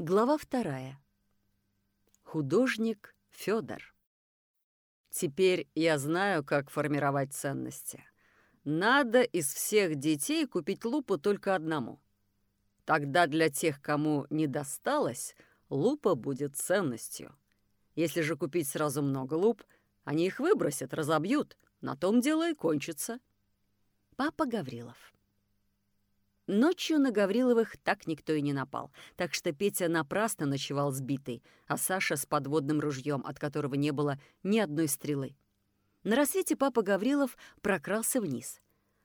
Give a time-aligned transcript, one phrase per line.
[0.00, 0.96] Глава вторая.
[2.22, 3.82] Художник Федор.
[5.10, 8.04] Теперь я знаю, как формировать ценности.
[8.62, 11.98] Надо из всех детей купить лупу только одному.
[12.84, 15.34] Тогда для тех, кому не досталось,
[15.68, 17.34] лупа будет ценностью.
[17.96, 19.64] Если же купить сразу много луп,
[20.04, 21.58] они их выбросят, разобьют.
[21.80, 23.18] На том дело и кончится.
[24.14, 25.12] Папа Гаврилов.
[26.50, 31.76] Ночью на Гавриловых так никто и не напал, так что Петя напрасно ночевал сбитый, а
[31.76, 35.36] Саша с подводным ружьем, от которого не было ни одной стрелы.
[36.04, 38.62] На рассвете папа Гаврилов прокрался вниз.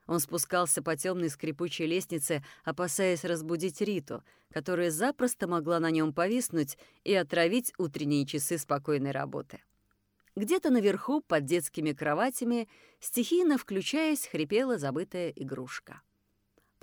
[0.08, 6.78] Он спускался по темной скрипучей лестнице, опасаясь разбудить Риту, которая запросто могла на нем повиснуть
[7.04, 9.62] и отравить утренние часы спокойной работы.
[10.38, 12.70] Где-то наверху, под детскими кроватями,
[13.02, 16.02] стихийно включаясь, хрипела забытая игрушка.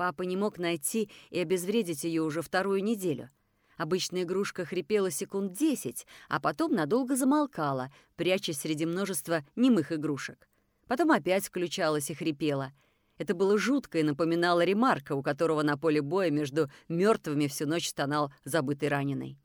[0.00, 3.28] Папа не мог найти и обезвредить ее уже вторую неделю.
[3.76, 10.48] Обычная игрушка хрипела секунд десять, а потом надолго замолкала, прячась среди множества немых игрушек.
[10.86, 12.72] Потом опять включалась и хрипела.
[13.18, 17.90] Это было жутко и напоминало Ремарка, у которого на поле боя между мертвыми всю ночь
[17.90, 19.38] стонал забытый раненый.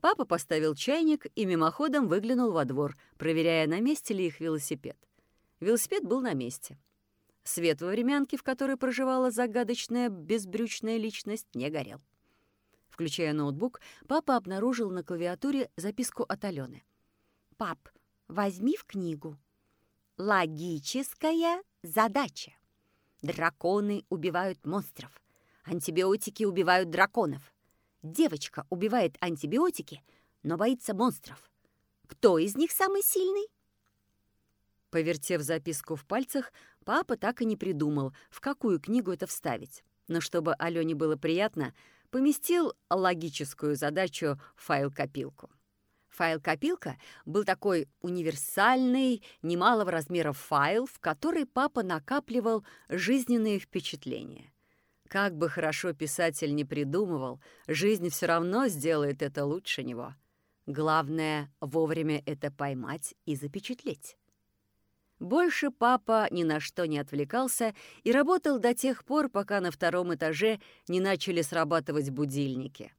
[0.00, 4.96] Папа поставил чайник и мимоходом выглянул во двор, проверяя, на месте ли их велосипед.
[5.60, 6.80] Велосипед был на месте.
[7.46, 12.02] Свет во времянке, в которой проживала загадочная безбрючная личность, не горел.
[12.88, 16.82] Включая ноутбук, папа обнаружил на клавиатуре записку от Алены.
[17.56, 17.78] «Пап,
[18.26, 19.38] возьми в книгу.
[20.18, 22.52] Логическая задача.
[23.22, 25.22] Драконы убивают монстров.
[25.62, 27.54] Антибиотики убивают драконов.
[28.02, 30.02] Девочка убивает антибиотики,
[30.42, 31.48] но боится монстров.
[32.08, 33.46] Кто из них самый сильный?»
[34.90, 36.52] Повертев записку в пальцах,
[36.86, 39.84] папа так и не придумал, в какую книгу это вставить.
[40.08, 41.74] Но чтобы Алене было приятно,
[42.10, 45.50] поместил логическую задачу в файл-копилку.
[46.08, 54.52] Файл-копилка был такой универсальный, немалого размера файл, в который папа накапливал жизненные впечатления.
[55.08, 60.14] Как бы хорошо писатель не придумывал, жизнь все равно сделает это лучше него.
[60.66, 64.16] Главное— вовремя это поймать и запечатлеть.
[65.18, 70.14] Больше папа ни на что не отвлекался и работал до тех пор, пока на втором
[70.14, 72.92] этаже не начали срабатывать будильники.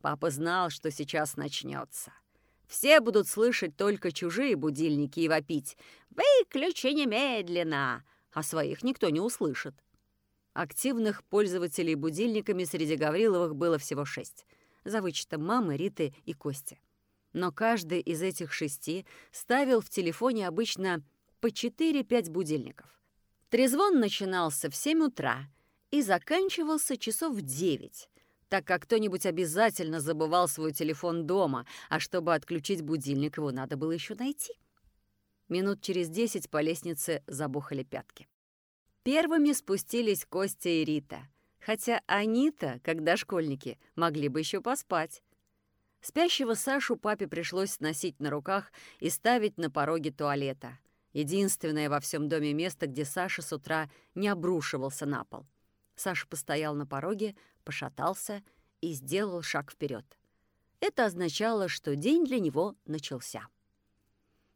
[0.00, 2.12] Папа знал, что сейчас начнется.
[2.68, 5.76] Все будут слышать только чужие будильники и вопить
[6.10, 9.74] «Выключи немедленно!», а своих никто не услышит.
[10.52, 14.46] Активных пользователей будильниками среди Гавриловых было всего шесть,
[14.84, 16.80] за вычетом мамы, Риты и Кости.
[17.32, 21.02] Но каждый из этих шести ставил в телефоне обычно
[21.44, 22.86] по 4-5 будильников.
[23.50, 25.50] Трезвон начинался в 7 утра
[25.90, 28.08] и заканчивался часов в 9,
[28.48, 33.90] так как кто-нибудь обязательно забывал свой телефон дома, а чтобы отключить будильник, его надо было
[33.92, 34.54] еще найти.
[35.50, 38.26] Минут через 10 по лестнице забухали пятки.
[39.02, 41.28] Первыми спустились Костя и Рита,
[41.60, 45.22] хотя они-то, когда школьники, могли бы еще поспать.
[46.00, 50.78] Спящего Сашу папе пришлось носить на руках и ставить на пороге туалета.
[51.14, 55.46] Единственное во всем доме место, где Саша с утра не обрушивался на пол.
[55.94, 58.42] Саша постоял на пороге, пошатался
[58.80, 60.04] и сделал шаг вперед.
[60.80, 63.46] Это означало, что день для него начался.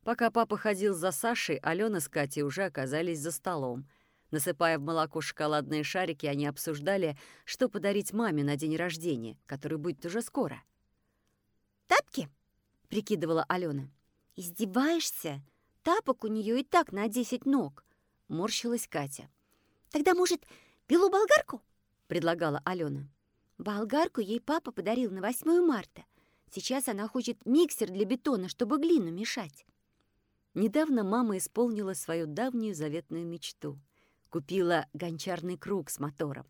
[0.03, 3.89] Пока папа ходил за Сашей, Алена с Катей уже оказались за столом.
[4.33, 10.05] Насыпая в молоко шоколадные шарики, они обсуждали, что подарить маме на день рождения, который будет
[10.05, 10.61] уже скоро.
[11.87, 12.29] «Тапки?»—
[12.89, 13.89] прикидывала Алена.
[14.35, 15.41] «Издеваешься?»
[15.89, 17.83] Тапок у нее и так на десять ног»,—
[18.29, 19.31] морщилась Катя.
[19.91, 20.45] «Тогда, может,
[20.87, 21.63] белу-болгарку?»—
[22.09, 23.09] предлагала Алена.
[23.57, 26.05] «Болгарку ей папа подарил на 8 марта.
[26.51, 29.65] Сейчас она хочет миксер для бетона, чтобы глину мешать».
[30.53, 33.79] Недавно мама исполнила свою давнюю заветную мечту.
[34.29, 36.45] Купила гончарный круг с мотором.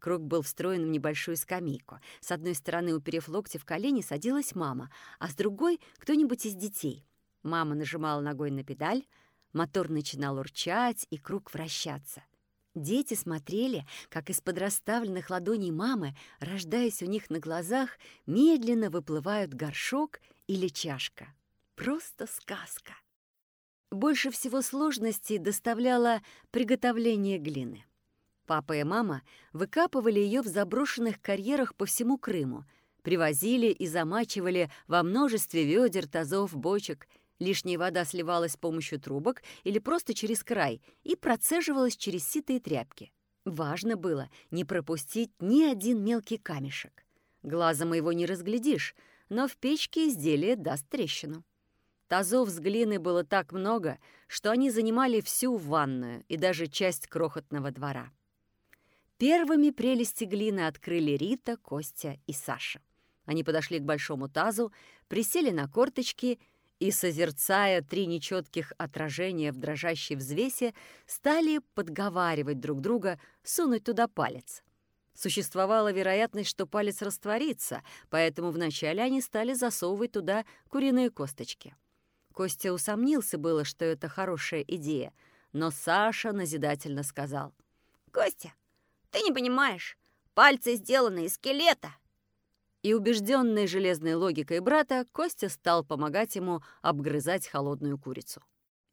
[0.00, 2.00] Круг был встроен в небольшую скамейку.
[2.20, 4.90] С одной стороны, уперев локти в колени, садилась мама,
[5.20, 7.06] а с другой— кто-нибудь из детей—
[7.44, 9.04] Мама нажимала ногой на педаль,
[9.52, 12.24] мотор начинал урчать и круг вращаться.
[12.74, 17.90] Дети смотрели, как из-под расставленных ладоней мамы, рождаясь у них на глазах,
[18.26, 21.28] медленно выплывают горшок или чашка.
[21.76, 22.94] Просто сказка.
[23.90, 27.84] Больше всего сложностей доставляло приготовление глины.
[28.46, 32.64] Папа и мама выкапывали ее в заброшенных карьерах по всему Крыму,
[33.02, 37.06] привозили и замачивали во множестве ведер, тазов, бочек—
[37.38, 43.12] Лишняя вода сливалась с помощью трубок или просто через край и процеживалась через ситые тряпки.
[43.44, 47.04] Важно было не пропустить ни один мелкий камешек.
[47.42, 48.94] Глазом его не разглядишь,
[49.28, 51.44] но в печке изделие даст трещину.
[52.08, 53.98] Тазов с глины было так много,
[54.28, 58.10] что они занимали всю ванную и даже часть крохотного двора.
[59.18, 62.80] Первыми прелести глины открыли Рита, Костя и Саша.
[63.24, 64.72] Они подошли к большому тазу,
[65.08, 66.38] присели на корточки
[66.84, 70.74] и, созерцая три нечетких отражения в дрожащей взвесе,
[71.06, 74.62] стали подговаривать друг друга сунуть туда палец.
[75.14, 81.74] Существовала вероятность, что палец растворится, поэтому вначале они стали засовывать туда куриные косточки.
[82.34, 85.14] Костя усомнился было, что это хорошая идея,
[85.54, 87.54] но Саша назидательно сказал.
[88.12, 88.52] «Костя,
[89.10, 89.96] ты не понимаешь,
[90.34, 91.94] пальцы сделаны из скелета!»
[92.84, 98.40] И убежденный железной логикой брата, Костя стал помогать ему обгрызать холодную курицу.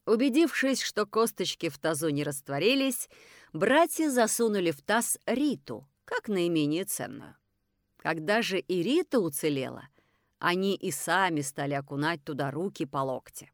[0.07, 3.07] Убедившись, что косточки в тазу не растворились,
[3.53, 7.35] братья засунули в таз Риту, как наименее ценную.
[7.97, 9.87] Когда же и Рита уцелела—
[10.41, 13.51] они и сами стали окунать туда руки по локте.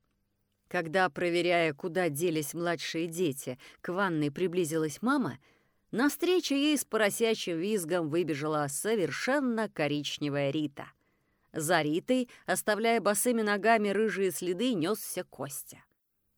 [0.70, 5.38] Когда, проверяя, куда делись младшие дети, к ванной приблизилась мама,
[5.92, 10.88] навстречу ей с поросячьим визгом выбежала совершенно коричневая Рита.
[11.54, 15.84] За Ритой, оставляя босыми ногами рыжие следы, несся Костя.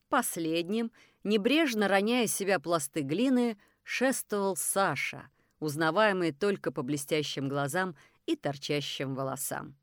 [0.08, 0.92] Последним,
[1.24, 5.30] небрежно роняя себя пласты глины, шествовал Саша,
[5.60, 9.76] узнаваемый только по блестящим глазам и торчащим волосам.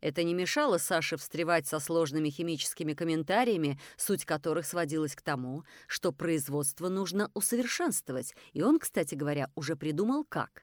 [0.00, 6.12] Это не мешало Саше встревать со сложными химическими комментариями, суть которых сводилась к тому, что
[6.12, 10.62] производство нужно усовершенствовать, и он, кстати говоря, уже придумал как.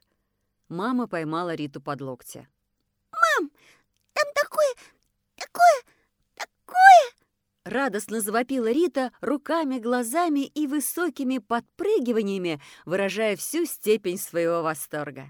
[0.70, 2.48] Мама поймала Риту под локти.
[3.12, 3.52] «Мам,
[4.14, 4.74] там такое,
[5.36, 5.84] такое,
[6.36, 7.14] такое!»
[7.64, 15.30] Радостно завопила Рита руками, глазами и высокими подпрыгиваниями, выражая всю степень своего восторга.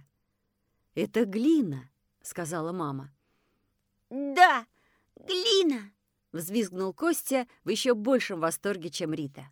[0.95, 1.89] «Это глина»,—
[2.21, 3.11] сказала мама.
[4.09, 4.65] «Да,
[5.15, 5.91] глина!»—
[6.31, 9.49] взвизгнул Костя в еще большем восторге, чем Рита.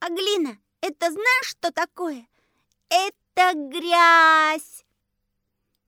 [0.00, 2.26] «А глина, это знаешь, что такое?
[2.88, 4.84] Это грязь!»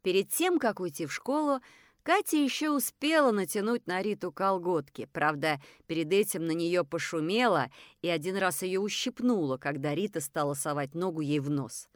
[0.03, 1.61] Перед тем, как уйти в школу,
[2.03, 5.07] Катя еще успела натянуть на Риту колготки.
[5.13, 7.71] Правда, перед этим на нее пошумело
[8.01, 11.89] и один раз ее ущипнуло, когда Рита стала совать ногу ей в нос.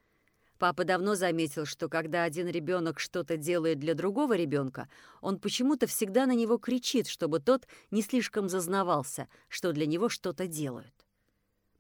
[0.63, 4.89] Папа давно заметил, что когда один ребенок что-то делает для другого ребенка,
[5.21, 10.47] он почему-то всегда на него кричит, чтобы тот не слишком зазнавался, что для него что-то
[10.47, 10.95] делают.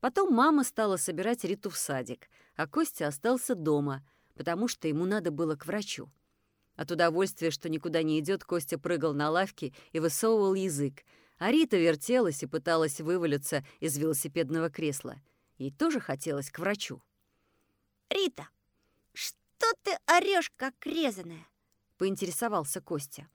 [0.00, 5.31] Потом мама стала собирать Риту в садик, а Костя остался дома, потому что ему надо
[5.31, 6.11] было к врачу.
[6.75, 11.05] От удовольствия, что никуда не идет, Костя прыгал на лавке и высовывал язык,
[11.38, 15.23] а Рита вертелась и пыталась вывалиться из велосипедного кресла.
[15.56, 17.00] Ей тоже хотелось к врачу.
[18.11, 18.49] «Рита,
[20.17, 21.47] орешь, как резаная?»—
[21.99, 23.29] поинтересовался Костя.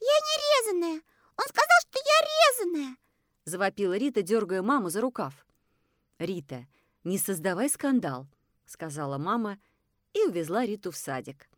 [0.00, 1.02] «Я не резаная!
[1.36, 2.96] Он сказал, что я резаная!»—
[3.44, 5.46] завопила Рита, дергая маму за рукав.
[6.18, 6.66] «Рита,
[7.04, 8.26] не создавай скандал»,—
[8.66, 9.58] сказала мама
[10.12, 11.48] и увезла Риту в садик.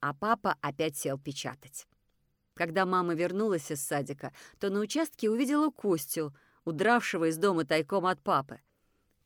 [0.00, 1.86] А папа опять сел печатать.
[2.54, 6.34] Когда мама вернулась из садика, то на участке увидела Костю,
[6.64, 8.60] удравшего из дома тайком от папы.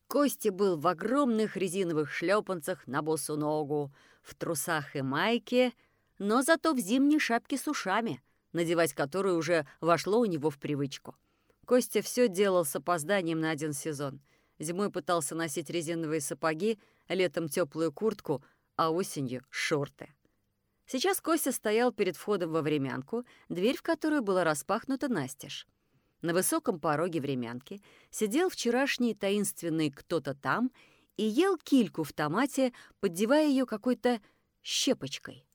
[0.09, 5.73] Костя был в огромных резиновых шлепанцах на босу ногу, в трусах и майке,
[6.19, 8.23] но зато в зимней шапке с ушами,
[8.53, 11.17] надевать которую уже вошло у него в привычку.
[11.67, 14.21] Костя все делал с опозданием на один сезон.
[14.59, 18.45] Зимой пытался носить резиновые сапоги, летом теплую куртку,
[18.77, 20.13] а осенью— шорты.
[20.87, 25.67] Сейчас Костя стоял перед входом во времянку, дверь в которую была распахнута настежь.
[26.21, 30.71] На высоком пороге времянки сидел вчерашний таинственный кто-то там
[31.21, 34.21] и ел кильку в томате, поддевая ее какой-то
[34.63, 35.47] щепочкой.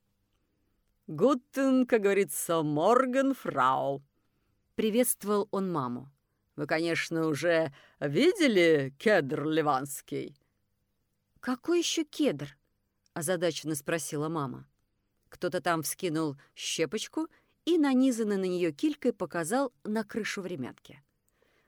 [1.08, 4.04] «Гутен, как говорится, морген, фрау!»—
[4.76, 6.12] приветствовал он маму.
[6.56, 10.38] «Вы, конечно, уже видели кедр ливанский?»
[11.40, 12.58] «Какой еще кедр?»—
[13.14, 14.68] озадаченно спросила мама.
[15.30, 17.28] Кто-то там вскинул щепочку—
[17.66, 21.02] и, нанизанный на нее килькой, показал на крышу времянки.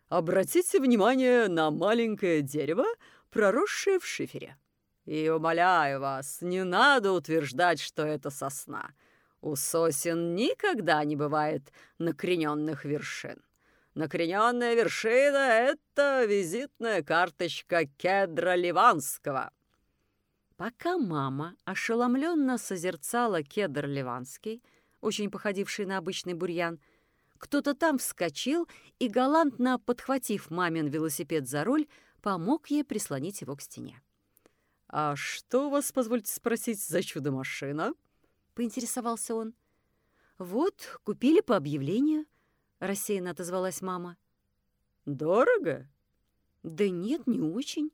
[0.09, 2.85] «Обратите внимание на маленькое дерево,
[3.29, 4.57] проросшее в шифере.
[5.05, 8.91] И, умоляю вас, не надо утверждать, что это сосна.
[9.41, 13.41] У сосен никогда не бывает накрененных вершин.
[13.93, 15.37] Накрененная вершина—
[15.71, 19.51] это визитная карточка кедра ливанского».
[20.57, 24.63] Пока мама ошеломленно созерцала кедр ливанский—
[25.01, 26.79] очень походивший на обычный бурьян.
[27.37, 28.67] Кто-то там вскочил
[28.99, 31.87] и, галантно подхватив мамин велосипед за руль,
[32.27, 34.01] помог ей прислонить его к стене.
[34.89, 37.93] «А что у вас, позвольте спросить, за чудо-машина?»—
[38.53, 39.53] поинтересовался он.
[40.37, 42.25] «Вот, купили по объявлению»,—
[42.79, 44.17] рассеянно отозвалась мама.
[45.05, 45.87] «Дорого?»
[46.63, 47.91] «Да нет, не очень».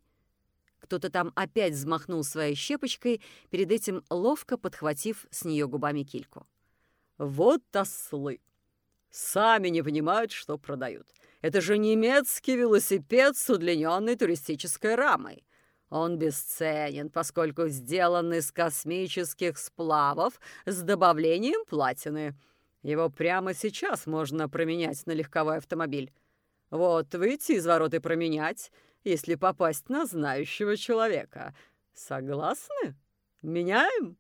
[0.79, 3.21] Кто-то там опять взмахнул своей щепочкой,
[3.51, 6.47] перед этим ловко подхватив с нее губами кильку.
[7.19, 8.41] «Вот ослы!
[9.11, 11.07] Сами не понимают, что продают.
[11.43, 15.45] Это же немецкий велосипед с удлиненной туристической рамой.
[15.89, 22.33] Он бесценен, поскольку сделан из космических сплавов с добавлением платины.
[22.81, 26.13] Его прямо сейчас можно променять на легковой автомобиль.
[26.69, 28.71] Вот, выйти из ворот и променять,
[29.03, 31.53] если попасть на знающего человека.
[31.93, 32.95] Согласны?
[33.41, 34.15] Меняем?»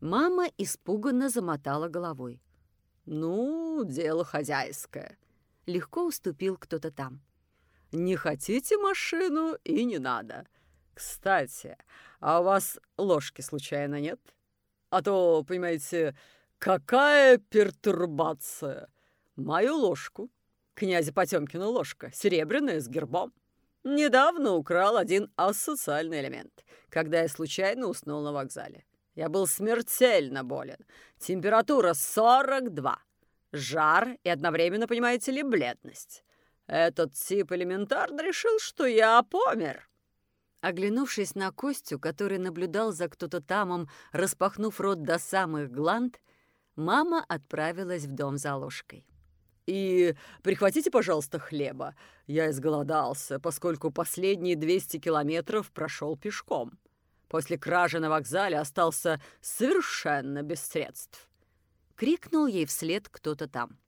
[0.00, 2.42] Мама испуганно замотала головой.
[3.06, 5.16] «Ну, дело хозяйское».
[5.66, 7.20] Легко уступил кто-то там.
[7.92, 10.46] «Не хотите машину и не надо.
[10.94, 11.76] Кстати,
[12.20, 14.20] а у вас ложки случайно нет?
[14.90, 16.16] А то, понимаете,
[16.58, 18.88] какая пертурбация.
[19.36, 20.30] Мою ложку,
[20.74, 23.32] князя Потемкина ложка, серебряная с гербом.
[23.84, 28.84] Недавно украл один асоциальный элемент, когда я случайно уснул на вокзале.
[29.14, 30.78] Я был смертельно болен.
[31.18, 32.98] Температура 42.
[33.52, 36.24] Жар и одновременно, понимаете ли, бледность.
[36.66, 39.88] Этот тип элементарно решил, что я помер.
[40.62, 46.20] Оглянувшись на Костю, который наблюдал за кто-то тамом, распахнув рот до самых гланд,
[46.76, 49.04] мама отправилась в дом за ложкой.
[49.66, 51.94] «И прихватите, пожалуйста, хлеба.
[52.26, 56.78] Я изголодался, поскольку последние 200 километров прошел пешком.
[57.28, 61.28] После кражи на вокзале остался совершенно без средств».
[62.02, 63.78] Крикнул ей вслед кто-то там.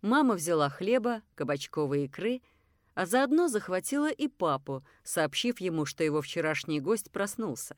[0.00, 2.40] Мама взяла хлеба, кабачковой икры—
[2.96, 7.76] а заодно захватила и папу, сообщив ему, что его вчерашний гость проснулся.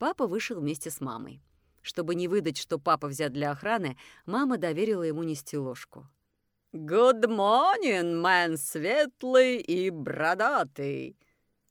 [0.00, 1.40] Папа вышел вместе с мамой.
[1.82, 6.08] Чтобы не выдать, что папа взят для охраны, мама доверила ему нести ложку.
[6.72, 11.16] «Good morning, мэн светлый и бродатый!»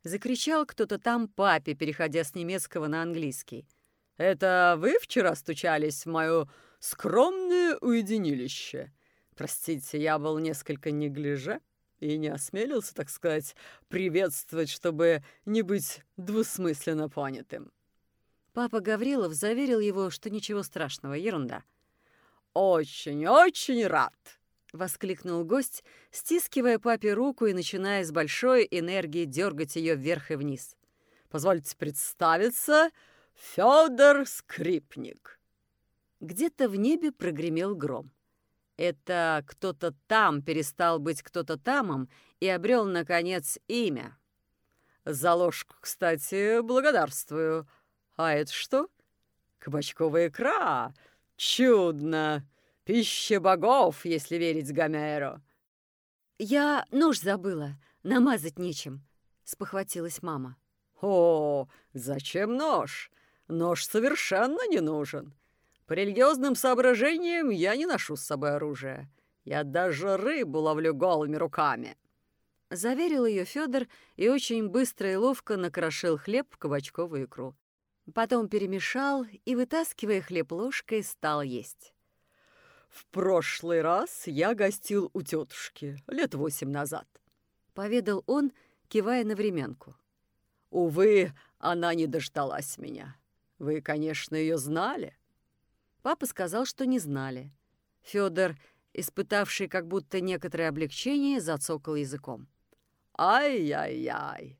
[0.04, 3.68] Закричал кто-то там папе, переходя с немецкого на английский.
[4.16, 6.48] «Это вы вчера стучались в мое
[6.80, 8.92] скромное уединилище?
[9.36, 11.62] Простите, я был несколько неглиже»
[12.00, 13.56] и не осмелился, так сказать,
[13.88, 17.72] приветствовать, чтобы не быть двусмысленно понятым.
[18.54, 21.64] Папа Гаврилов заверил его, что ничего страшного, ерунда.
[22.54, 24.14] «Очень-очень рад!»—
[24.74, 30.76] воскликнул гость, стискивая папе руку и начиная с большой энергии дергать ее вверх и вниз.
[31.30, 32.90] «Позвольте представиться,
[33.36, 35.39] Федор Скрипник».
[36.20, 38.12] Где-то в небе прогремел гром.
[38.78, 42.10] Это кто-то там перестал быть кто-то тамом
[42.40, 44.18] и обрел, наконец, имя.
[45.06, 47.68] За ложку, кстати, благодарствую.
[48.16, 48.90] А это что?
[49.60, 50.94] Кабачковая икра.
[51.36, 52.48] Чудно.
[52.84, 55.42] Пища богов, если верить Гомеру.
[56.38, 57.76] Я нож забыла.
[58.04, 59.06] Намазать нечем,
[59.44, 60.56] спохватилась мама.
[61.02, 63.12] О, зачем нож?
[63.50, 65.34] Нож совершенно не нужен.
[65.90, 69.10] По религиозным соображениям я не ношу с собой оружие.
[69.44, 71.98] Я даже рыбу ловлю голыми руками.
[72.70, 77.56] Заверил ее Федор и очень быстро и ловко накрошил хлеб в кабачковую икру.
[78.14, 81.96] Потом перемешал и, вытаскивая хлеб ложкой, стал есть.
[82.90, 87.08] «В прошлый раз я гостил у тетушки, лет восемь назад»,—
[87.74, 88.52] поведал он,
[88.90, 89.96] кивая на временку.
[90.70, 93.16] «Увы, она не дождалась меня.
[93.58, 95.19] Вы, конечно, ее знали?»
[96.02, 97.52] Папа сказал, что не знали.
[98.02, 98.56] Федор,
[98.94, 102.48] испытавший как будто некоторое облегчение, зацокал языком.
[103.18, 104.60] «Ай-яй-яй!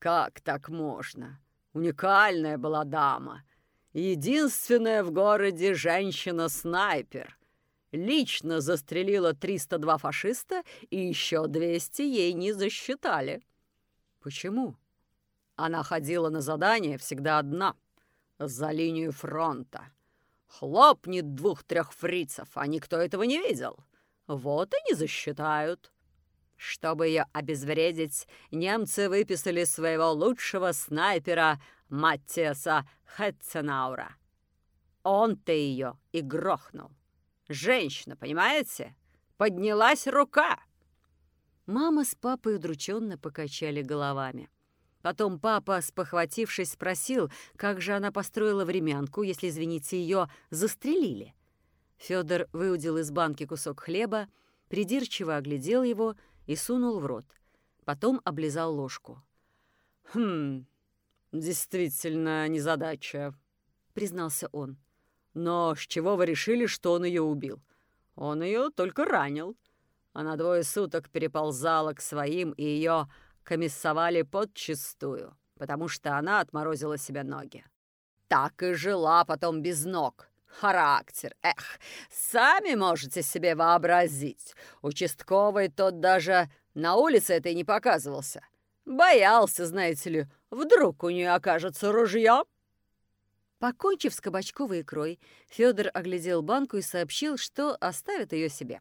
[0.00, 1.40] Как так можно?
[1.72, 3.44] Уникальная была дама.
[3.92, 7.36] Единственная в городе женщина-снайпер.
[7.92, 13.42] Лично застрелила 302 фашиста, и еще 200 ей не засчитали.
[14.20, 14.76] Почему?
[15.56, 17.74] Она ходила на задание всегда одна,
[18.38, 19.92] за линию фронта.
[20.58, 23.78] Хлопнет двух-трех фрицев, а никто этого не видел.
[24.26, 25.92] Вот и не засчитают.
[26.56, 34.16] Чтобы ее обезвредить, немцы выписали своего лучшего снайпера Маттиаса Хетценаура.
[35.04, 36.90] Он-то ее и грохнул.
[37.48, 38.96] Женщина, понимаете?
[39.36, 40.58] Поднялась рука.
[41.66, 44.50] Мама с папой удрученно покачали головами.
[45.02, 51.34] Потом папа, спохватившись, спросил, как же она построила времянку, если, извините, ее застрелили.
[51.96, 54.28] Федор выудил из банки кусок хлеба,
[54.68, 56.16] придирчиво оглядел его
[56.46, 57.26] и сунул в рот.
[57.84, 59.22] Потом облизал ложку.
[60.12, 60.66] «Хм,
[61.32, 63.34] действительно незадача»,—
[63.94, 64.78] признался он.
[65.34, 67.62] Но с чего вы решили, что он ее убил?
[68.16, 69.56] Он ее только ранил.
[70.12, 73.08] Она двое суток переползала к своим, и ее
[73.42, 77.64] комиссовали подчистую, потому что она отморозила себе ноги.
[78.28, 80.28] Так и жила потом без ног.
[80.46, 81.78] Характер, эх,
[82.10, 84.54] сами можете себе вообразить.
[84.82, 88.44] Участковый тот даже на улице этой не показывался.
[88.84, 92.44] Боялся, знаете ли, вдруг у нее окажется ружье.
[93.58, 98.80] Покончив с кабачковой икрой, Федор оглядел банку и сообщил, что оставит ее себе.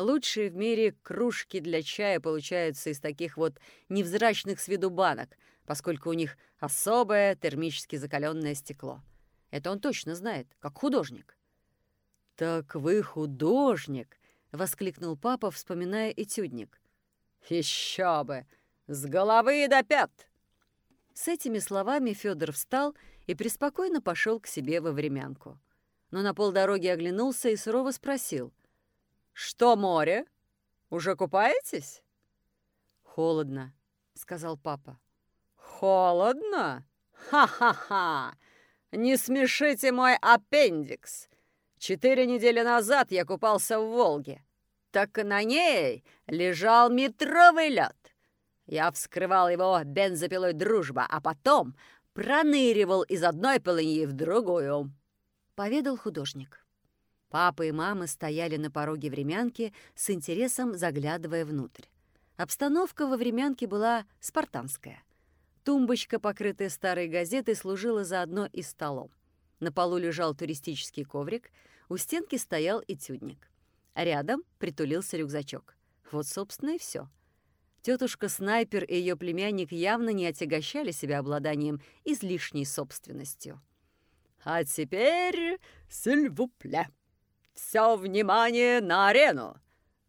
[0.00, 6.08] Лучшие в мире кружки для чая получаются из таких вот невзрачных с виду банок, поскольку
[6.08, 9.02] у них особое термически закаленное стекло.
[9.50, 11.36] Это он точно знает, как художник.
[12.36, 14.18] «Так вы художник!»—
[14.52, 16.80] воскликнул папа, вспоминая этюдник.
[17.50, 18.46] «Еще бы!
[18.86, 20.10] С головы до пят!»
[21.12, 22.94] С этими словами Федор встал
[23.26, 25.60] и преспокойно пошел к себе во времянку.
[26.10, 28.54] Но на полдороги оглянулся и сурово спросил.
[29.42, 30.26] «Что море?
[30.90, 32.02] Уже купаетесь?»
[33.02, 33.72] «Холодно»,—
[34.14, 35.00] сказал папа.
[35.56, 36.84] «Холодно?
[37.14, 38.34] Ха-ха-ха!
[38.92, 41.30] Не смешите мой аппендикс!
[41.78, 44.44] Четыре недели назад я купался в Волге.
[44.90, 48.14] Так на ней лежал метровый лед.
[48.66, 51.74] Я вскрывал его бензопилой «Дружба», а потом
[52.12, 54.92] проныривал из одной полыньи в другую»,—
[55.54, 56.59] поведал художник.
[57.30, 61.84] Папа и мама стояли на пороге времянки с интересом заглядывая внутрь.
[62.36, 65.02] Обстановка во времянке была спартанская.
[65.62, 69.10] Тумбочка, покрытая старой газетой, служила заодно и столом.
[69.60, 71.52] На полу лежал туристический коврик,
[71.88, 73.48] у стенки стоял этюдник.
[73.94, 75.76] Рядом притулился рюкзачок.
[76.10, 77.08] Вот, собственно, и все.
[77.82, 83.60] Тетушка-снайпер и ее племянник явно не отягощали себя обладанием излишней собственностью.
[84.42, 85.58] «А теперь,
[85.88, 86.88] сильвупле,
[87.60, 89.56] все внимание на арену!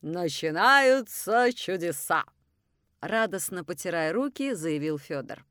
[0.01, 2.23] Начинаются чудеса!»
[3.01, 5.45] Радостно потирая руки, заявил Федор.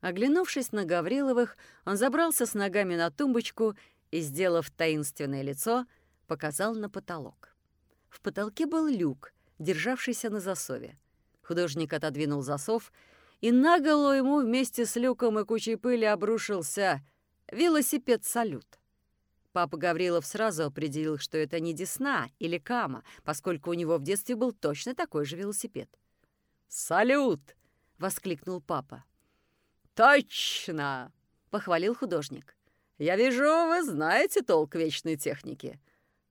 [0.00, 3.76] Оглянувшись на Гавриловых, он забрался с ногами на тумбочку
[4.10, 5.86] и, сделав таинственное лицо,
[6.26, 7.54] показал на потолок.
[8.08, 10.98] В потолке был люк, державшийся на засове.
[11.42, 12.92] Художник отодвинул засов,
[13.40, 17.02] и на голову ему вместе с люком и кучей пыли обрушился
[17.52, 18.78] велосипед-салют.
[19.56, 24.36] Папа Гаврилов сразу определил, что это не Десна или Кама, поскольку у него в детстве
[24.36, 25.88] был точно такой же велосипед.
[26.68, 27.40] «Салют!»—
[27.98, 29.02] воскликнул папа.
[29.94, 31.10] «Точно!»—
[31.50, 32.54] похвалил художник.
[32.98, 35.80] «Я вижу, вы знаете толк вечной техники.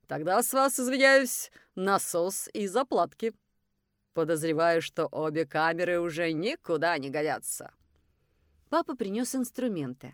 [0.06, 3.34] Тогда с вас, извиняюсь, насос и заплатки».
[4.14, 7.74] Подозреваю, что обе камеры уже никуда не годятся.
[8.70, 10.14] Папа принес инструменты.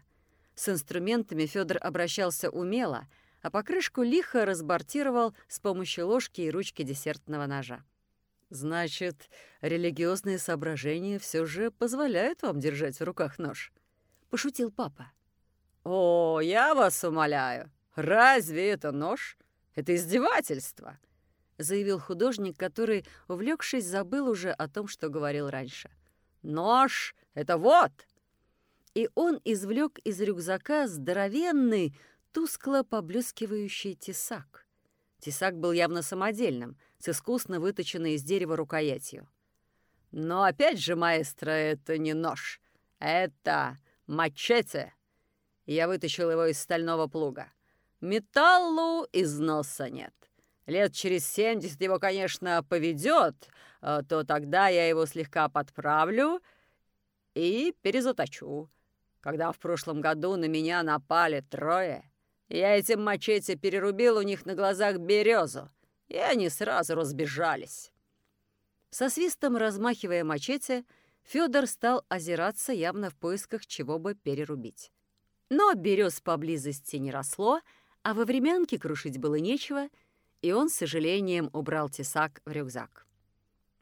[0.55, 3.07] С инструментами Федор обращался умело,
[3.41, 7.83] а покрышку лихо разбортировал с помощью ложки и ручки десертного ножа.
[8.49, 9.29] «Значит,
[9.61, 13.71] религиозные соображения все же позволяют вам держать в руках нож?»—
[14.29, 15.11] пошутил папа.
[15.83, 17.71] «О, я вас умоляю!
[17.95, 19.37] Разве это нож?
[19.73, 20.99] Это издевательство!»
[21.63, 25.89] заявил художник, который, увлекшись, забыл уже о том, что говорил раньше.
[26.41, 27.15] «Нож!
[27.33, 27.91] Это вот!»
[28.93, 31.97] И он извлек из рюкзака здоровенный,
[32.31, 34.65] тускло поблескивающий тесак.
[35.19, 39.29] Тесак был явно самодельным, с искусно выточенной из дерева рукоятью.
[40.11, 42.59] «Но опять же, маэстро, это не нож.
[42.99, 43.77] Это
[44.07, 44.93] мачете!»
[45.65, 47.51] Я вытащил его из стального плуга.
[48.01, 50.13] Металлу износа нет.
[50.65, 53.47] Лет через семьдесят его, конечно, поведет,
[53.81, 56.41] э, то тогда я его слегка подправлю
[57.35, 58.69] и перезаточу.
[59.21, 62.11] Когда в прошлом году на меня напали трое,
[62.49, 65.69] я этим мачете перерубил у них на глазах березу,
[66.09, 67.91] и они сразу разбежались.
[68.89, 70.83] Со свистом размахивая мачете,
[71.23, 74.91] Федор стал озираться явно в поисках чего бы перерубить.
[75.49, 77.61] Но берез поблизости не росло,
[78.03, 79.87] а во времянке крушить было нечего—
[80.41, 83.05] и он с сожалением убрал тесак в рюкзак.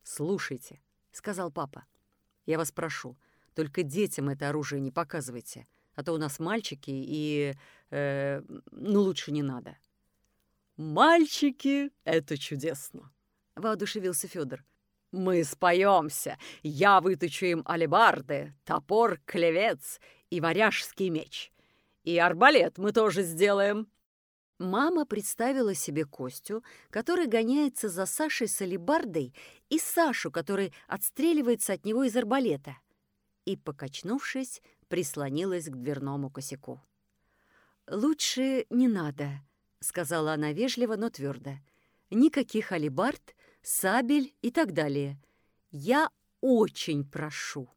[0.03, 1.85] «Слушайте»,— сказал папа,—
[2.45, 3.17] «я вас прошу,
[3.59, 7.53] только детям это оружие не показывайте, а то у нас мальчики и...
[7.89, 8.41] Э,
[8.71, 9.75] ну, лучше не надо».
[10.77, 13.11] «Мальчики— это чудесно»,—
[13.57, 14.63] воодушевился Федор.
[15.11, 16.37] «Мы споемся.
[16.63, 21.51] Я выточу им алебарды, топор, клевец и варяжский меч.
[22.05, 23.89] И арбалет мы тоже сделаем».
[24.57, 29.33] Мама представила себе Костю, который гоняется за Сашей с алебардой,
[29.69, 32.77] и Сашу, который отстреливается от него из арбалета.
[33.45, 36.81] И, покачнувшись, прислонилась к дверному косяку.
[37.87, 39.41] лучше не надо»,—
[39.79, 41.51] сказала она вежливо, но твердо.
[42.09, 45.21] «Никаких алибард, сабель и так далее.
[45.71, 46.09] Я
[46.41, 47.69] очень прошу.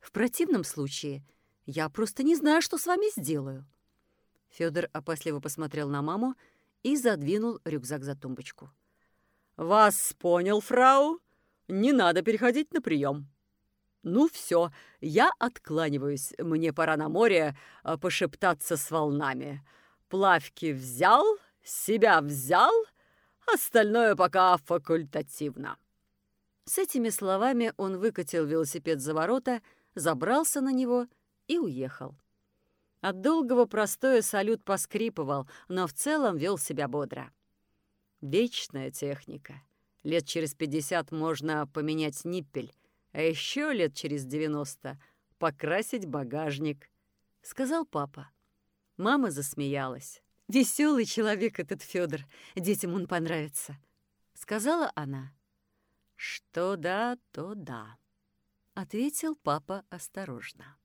[0.00, 1.24] В противном случае
[1.66, 3.66] я просто не знаю, что с вами сделаю».
[4.48, 6.34] Федор опасливо посмотрел на маму
[6.82, 8.70] и задвинул рюкзак за тумбочку.
[9.56, 11.20] «Вас понял, фрау.
[11.68, 13.28] Не надо переходить на прием.
[14.02, 16.32] Ну все, я откланиваюсь.
[16.38, 19.62] Мне пора на море а, пошептаться с волнами.
[20.08, 21.24] Плавки взял,
[21.62, 22.72] себя взял,
[23.46, 25.76] остальное пока факультативно».
[26.64, 29.60] С этими словами он выкатил велосипед за ворота,
[29.96, 31.06] забрался на него
[31.48, 32.14] и уехал.
[33.00, 37.32] От долгого простоя салют поскрипывал, но в целом вел себя бодро.
[38.20, 39.62] Вечная техника.
[40.04, 42.72] Лет через пятьдесят можно поменять ниппель,
[43.12, 45.00] а еще лет через девяносто
[45.38, 46.90] покрасить багажник,—
[47.42, 48.30] сказал папа.
[48.96, 50.22] Мама засмеялась.
[50.48, 52.20] Веселый человек этот Федор,
[52.56, 53.78] детям он понравится,—
[54.34, 55.32] сказала она.
[56.16, 57.96] Что да, то да,—
[58.74, 60.76] ответил папа осторожно.